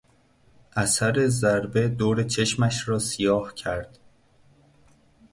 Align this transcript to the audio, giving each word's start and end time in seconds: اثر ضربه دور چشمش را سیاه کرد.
اثر 0.75 1.27
ضربه 1.27 1.87
دور 1.87 2.23
چشمش 2.23 2.87
را 2.89 2.99
سیاه 2.99 3.53
کرد. 3.53 3.99